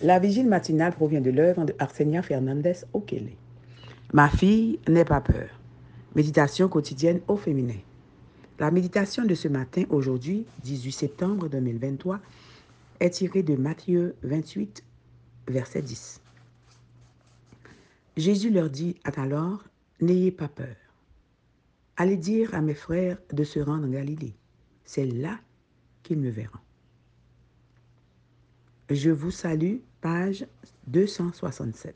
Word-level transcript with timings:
La 0.00 0.20
vigile 0.20 0.46
matinale 0.46 0.92
provient 0.92 1.20
de 1.20 1.30
l'œuvre 1.30 1.64
de 1.64 1.74
Arsenia 1.80 2.22
Fernandez 2.22 2.84
Okele. 2.92 3.32
Ma 4.12 4.28
fille, 4.28 4.78
n'aie 4.88 5.04
pas 5.04 5.20
peur. 5.20 5.48
Méditation 6.14 6.68
quotidienne 6.68 7.20
au 7.26 7.36
féminin. 7.36 7.80
La 8.60 8.70
méditation 8.70 9.24
de 9.24 9.34
ce 9.34 9.48
matin, 9.48 9.82
aujourd'hui, 9.90 10.46
18 10.62 10.92
septembre 10.92 11.48
2023, 11.48 12.20
est 13.00 13.10
tirée 13.10 13.42
de 13.42 13.56
Matthieu 13.56 14.14
28, 14.22 14.84
verset 15.48 15.82
10. 15.82 16.20
Jésus 18.16 18.50
leur 18.50 18.70
dit 18.70 18.94
alors, 19.04 19.64
N'ayez 20.00 20.30
pas 20.30 20.48
peur. 20.48 20.76
Allez 21.96 22.16
dire 22.16 22.54
à 22.54 22.60
mes 22.60 22.74
frères 22.74 23.18
de 23.32 23.42
se 23.42 23.58
rendre 23.58 23.86
en 23.86 23.90
Galilée. 23.90 24.34
C'est 24.84 25.06
là 25.06 25.40
qu'ils 26.04 26.18
me 26.18 26.30
verront. 26.30 26.60
Je 28.90 29.10
vous 29.10 29.30
salue, 29.30 29.80
page 30.00 30.46
267. 30.86 31.94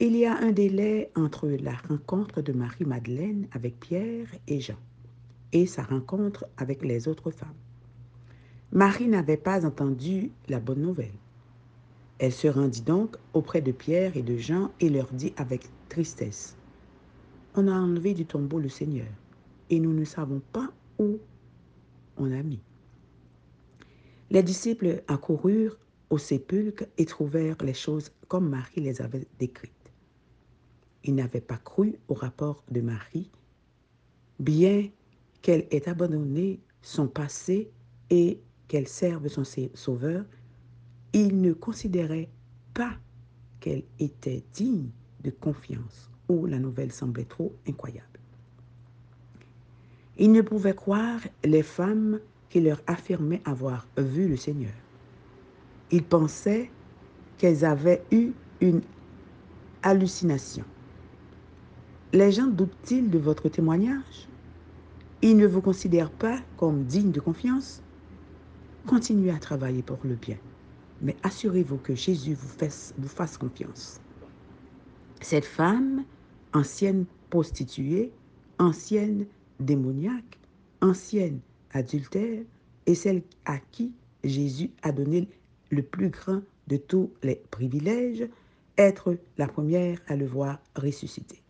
Il 0.00 0.16
y 0.16 0.26
a 0.26 0.36
un 0.36 0.50
délai 0.50 1.12
entre 1.14 1.46
la 1.48 1.76
rencontre 1.88 2.42
de 2.42 2.52
Marie-Madeleine 2.52 3.46
avec 3.52 3.78
Pierre 3.78 4.26
et 4.48 4.60
Jean 4.60 4.80
et 5.52 5.66
sa 5.66 5.84
rencontre 5.84 6.44
avec 6.56 6.84
les 6.84 7.06
autres 7.06 7.30
femmes. 7.30 7.54
Marie 8.72 9.06
n'avait 9.06 9.36
pas 9.36 9.64
entendu 9.64 10.32
la 10.48 10.58
bonne 10.58 10.82
nouvelle. 10.82 11.14
Elle 12.18 12.32
se 12.32 12.48
rendit 12.48 12.82
donc 12.82 13.16
auprès 13.32 13.60
de 13.60 13.70
Pierre 13.70 14.16
et 14.16 14.22
de 14.22 14.36
Jean 14.36 14.72
et 14.80 14.88
leur 14.88 15.12
dit 15.12 15.34
avec 15.36 15.68
tristesse, 15.88 16.56
On 17.54 17.68
a 17.68 17.78
enlevé 17.78 18.12
du 18.12 18.26
tombeau 18.26 18.58
le 18.58 18.68
Seigneur 18.68 19.06
et 19.70 19.78
nous 19.78 19.92
ne 19.92 20.04
savons 20.04 20.42
pas 20.52 20.72
où 20.98 21.18
on 22.16 22.24
l'a 22.24 22.42
mis. 22.42 22.60
Les 24.34 24.42
disciples 24.42 25.04
accoururent 25.06 25.78
au 26.10 26.18
sépulcre 26.18 26.86
et 26.98 27.04
trouvèrent 27.04 27.62
les 27.62 27.72
choses 27.72 28.10
comme 28.26 28.48
Marie 28.48 28.80
les 28.80 29.00
avait 29.00 29.28
décrites. 29.38 29.92
Ils 31.04 31.14
n'avaient 31.14 31.40
pas 31.40 31.58
cru 31.58 31.94
au 32.08 32.14
rapport 32.14 32.64
de 32.68 32.80
Marie, 32.80 33.30
bien 34.40 34.90
qu'elle 35.40 35.68
ait 35.70 35.88
abandonné 35.88 36.58
son 36.82 37.06
passé 37.06 37.70
et 38.10 38.40
qu'elle 38.66 38.88
serve 38.88 39.28
son 39.28 39.44
sauveur, 39.74 40.24
ils 41.12 41.40
ne 41.40 41.52
considéraient 41.52 42.28
pas 42.74 42.94
qu'elle 43.60 43.84
était 44.00 44.42
digne 44.52 44.88
de 45.22 45.30
confiance 45.30 46.10
ou 46.28 46.46
la 46.46 46.58
nouvelle 46.58 46.90
semblait 46.90 47.24
trop 47.24 47.54
incroyable. 47.68 48.18
Ils 50.18 50.32
ne 50.32 50.40
pouvaient 50.40 50.74
croire 50.74 51.20
les 51.44 51.62
femmes 51.62 52.18
qui 52.48 52.60
leur 52.60 52.80
affirmaient 52.86 53.42
avoir 53.44 53.86
vu 53.96 54.28
le 54.28 54.36
Seigneur. 54.36 54.72
Ils 55.90 56.04
pensaient 56.04 56.70
qu'elles 57.38 57.64
avaient 57.64 58.02
eu 58.10 58.32
une 58.60 58.80
hallucination. 59.82 60.64
Les 62.12 62.32
gens 62.32 62.46
doutent-ils 62.46 63.10
de 63.10 63.18
votre 63.18 63.48
témoignage? 63.48 64.28
Ils 65.20 65.36
ne 65.36 65.46
vous 65.46 65.60
considèrent 65.60 66.12
pas 66.12 66.38
comme 66.56 66.84
digne 66.84 67.10
de 67.10 67.20
confiance? 67.20 67.82
Continuez 68.86 69.30
à 69.30 69.38
travailler 69.38 69.82
pour 69.82 69.98
le 70.04 70.14
bien, 70.14 70.36
mais 71.00 71.16
assurez-vous 71.22 71.78
que 71.78 71.94
Jésus 71.94 72.34
vous 72.34 72.48
fasse, 72.48 72.94
vous 72.98 73.08
fasse 73.08 73.38
confiance. 73.38 74.00
Cette 75.20 75.46
femme, 75.46 76.04
ancienne 76.52 77.06
prostituée, 77.30 78.12
ancienne 78.58 79.26
démoniaque, 79.58 80.38
ancienne 80.82 81.40
adultère, 81.74 82.42
est 82.86 82.94
celle 82.94 83.22
à 83.44 83.58
qui 83.58 83.92
Jésus 84.22 84.70
a 84.82 84.92
donné 84.92 85.28
le 85.70 85.82
plus 85.82 86.08
grand 86.08 86.40
de 86.68 86.76
tous 86.76 87.12
les 87.22 87.36
privilèges, 87.50 88.26
être 88.78 89.16
la 89.36 89.46
première 89.46 90.00
à 90.06 90.16
le 90.16 90.26
voir 90.26 90.60
ressusciter. 90.76 91.42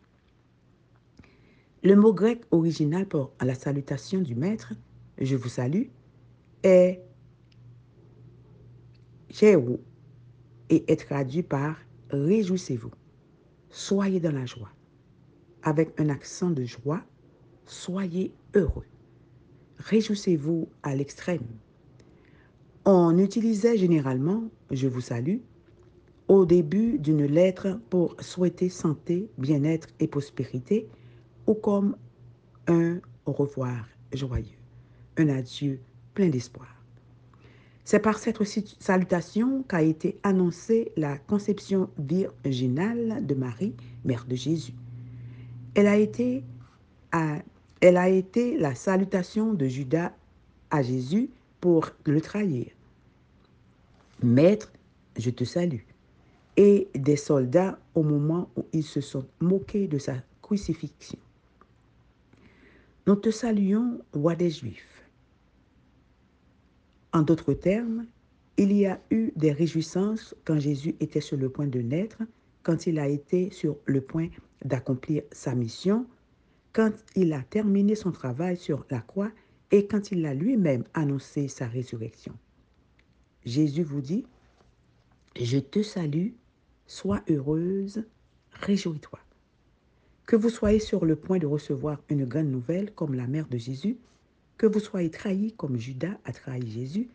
Le 1.83 1.96
mot 1.96 2.13
grec 2.13 2.42
original 2.51 3.07
pour 3.07 3.33
la 3.40 3.55
salutation 3.55 4.20
du 4.20 4.34
Maître, 4.34 4.73
je 5.18 5.36
vous 5.36 5.48
salue, 5.48 5.89
est 6.63 7.01
Jéhu 9.29 9.77
et 10.70 10.90
est 10.90 11.07
traduit 11.07 11.42
par 11.42 11.77
réjouissez-vous, 12.11 12.92
soyez 13.70 14.20
dans 14.20 14.33
la 14.33 14.46
joie. 14.46 14.70
Avec 15.63 15.98
un 16.01 16.08
accent 16.08 16.51
de 16.51 16.64
joie, 16.64 17.02
soyez 17.67 18.33
heureux. 18.55 18.86
Réjouissez-vous 19.84 20.68
à 20.83 20.95
l'extrême. 20.95 21.46
On 22.86 23.18
utilisait 23.18 23.77
généralement 23.77 24.45
je 24.70 24.89
vous 24.89 25.02
salue 25.02 25.39
au 26.27 26.46
début 26.46 26.98
d'une 26.98 27.27
lettre 27.27 27.78
pour 27.90 28.17
souhaiter 28.20 28.70
santé, 28.70 29.28
bien-être 29.36 29.89
et 30.00 30.08
prospérité 30.08 30.89
ou 31.46 31.52
comme 31.52 31.96
un 32.67 33.00
au 33.27 33.33
revoir 33.33 33.86
joyeux, 34.12 34.58
un 35.18 35.28
adieu 35.28 35.80
plein 36.14 36.30
d'espoir. 36.30 36.83
C'est 37.84 38.01
par 38.01 38.18
cette 38.18 38.42
salutation 38.80 39.64
qu'a 39.64 39.83
été 39.83 40.16
annoncée 40.22 40.92
la 40.96 41.18
conception 41.18 41.90
virginale 41.98 43.27
de 43.27 43.34
Marie, 43.34 43.74
mère 44.06 44.24
de 44.27 44.34
Jésus. 44.34 44.72
Elle 45.74 45.89
a 45.89 45.96
été, 45.98 46.42
elle 47.84 47.98
a 47.98 48.08
été 48.08 48.56
la 48.56 48.74
salutation 48.74 49.52
de 49.52 49.67
Judas 49.67 50.14
à 50.70 50.80
Jésus 50.80 51.28
pour 51.61 51.90
le 52.06 52.18
trahir. 52.18 52.68
Maître, 54.22 54.72
je 55.18 55.28
te 55.28 55.45
salue. 55.45 55.83
Et 56.56 56.89
des 56.95 57.17
soldats 57.17 57.78
au 57.95 58.02
moment 58.02 58.48
où 58.56 58.64
ils 58.72 58.84
se 58.84 59.02
sont 59.02 59.27
moqués 59.39 59.86
de 59.86 59.98
sa 59.98 60.14
crucifixion. 60.40 61.18
Nous 63.06 63.17
te 63.17 63.30
saluons, 63.30 64.01
roi 64.14 64.34
des 64.34 64.48
Juifs. 64.48 65.05
En 67.12 67.20
d'autres 67.20 67.52
termes, 67.52 68.06
il 68.56 68.72
y 68.72 68.86
a 68.86 68.98
eu 69.11 69.30
des 69.36 69.52
réjouissances 69.52 70.34
quand 70.46 70.58
Jésus 70.58 70.96
était 71.01 71.20
sur 71.20 71.36
le 71.36 71.51
point 71.51 71.66
de 71.66 71.80
naître, 71.80 72.22
quand 72.62 72.86
il 72.86 72.98
a 72.98 73.08
été 73.08 73.51
sur 73.51 73.77
le 73.84 74.01
point 74.01 74.28
d'accomplir 74.64 75.22
sa 75.33 75.55
mission, 75.55 76.06
quand 76.74 76.92
il 77.14 77.33
a 77.33 77.40
terminé 77.40 77.95
son 77.95 78.11
travail 78.11 78.57
sur 78.57 78.85
la 78.90 79.01
croix 79.01 79.30
et 79.70 79.86
quand 79.86 80.11
il 80.11 80.27
a 80.27 80.35
lui-même 80.35 80.85
annoncé 80.92 81.46
sa 81.46 81.67
résurrection. 81.67 82.36
Jésus 83.45 83.85
vous 83.85 84.01
dit, 84.01 84.27
je 85.40 85.58
te 85.58 85.83
salue, 85.83 86.30
sois 86.86 87.23
heureuse, 87.30 88.05
réjouis-toi. 88.51 89.20
Que 90.27 90.36
vous 90.36 90.51
soyez 90.51 90.80
sur 90.80 91.05
le 91.05 91.17
point 91.17 91.39
de 91.39 91.46
recevoir 91.46 92.02
une 92.08 92.24
grande 92.24 92.51
nouvelle 92.51 92.92
comme 92.92 93.14
la 93.14 93.29
mère 93.29 93.46
de 93.46 93.58
Jésus, 93.58 93.96
que 94.57 94.67
vous 94.67 94.80
soyez 94.80 95.11
trahis 95.11 95.52
comme 95.52 95.77
Judas 95.77 96.18
a 96.24 96.33
trahi 96.33 96.68
Jésus, 96.68 97.08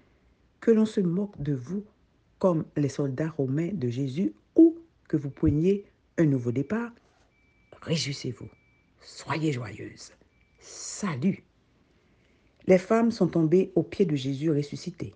que 0.62 0.72
l'on 0.72 0.86
se 0.86 1.02
moque 1.02 1.42
de 1.42 1.54
vous 1.54 1.84
comme 2.38 2.64
les 2.78 2.90
soldats 2.90 3.30
romains 3.30 3.72
de 3.74 3.90
Jésus, 3.90 4.34
ou 4.56 4.78
que 5.10 5.18
vous 5.18 5.30
preniez 5.30 5.86
un 6.18 6.26
nouveau 6.26 6.54
départ, 6.54 6.92
réjouissez-vous, 7.82 8.48
soyez 9.02 9.52
joyeuses. 9.52 10.12
Salut. 10.60 11.44
Les 12.68 12.78
femmes 12.78 13.12
sont 13.12 13.28
tombées 13.28 13.72
aux 13.76 13.84
pieds 13.84 14.06
de 14.06 14.16
Jésus 14.16 14.52
ressuscité. 14.52 15.14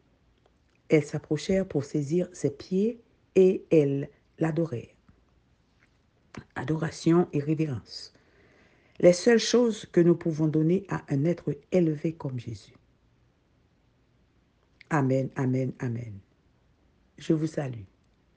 Elles 0.90 1.06
s'approchèrent 1.06 1.68
pour 1.68 1.84
saisir 1.84 2.28
ses 2.34 2.52
pieds 2.52 3.02
et 3.36 3.66
elles 3.72 4.10
l'adorèrent. 4.40 4.96
Adoration 6.56 7.28
et 7.34 7.40
révérence 7.40 8.14
les 9.00 9.14
seules 9.14 9.40
choses 9.40 9.86
que 9.92 10.00
nous 10.00 10.16
pouvons 10.16 10.48
donner 10.48 10.86
à 10.90 11.04
un 11.10 11.26
être 11.26 11.56
élevé 11.72 12.14
comme 12.14 12.40
Jésus. 12.40 12.74
Amen, 14.90 15.30
amen, 15.36 15.74
amen. 15.80 16.20
Je 17.18 17.34
vous 17.34 17.48
salue. 17.48 17.84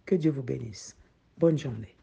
Que 0.07 0.15
Dieu 0.15 0.31
vous 0.31 0.43
bénisse. 0.43 0.97
Bonne 1.39 1.59
journée. 1.59 1.96